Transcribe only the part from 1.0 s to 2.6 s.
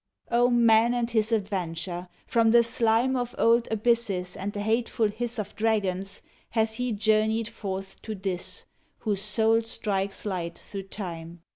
his Adventure! From